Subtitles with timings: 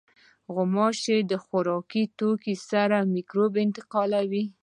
[0.53, 4.43] غوماشې د خوراکي توکو سره مکروب انتقالوي.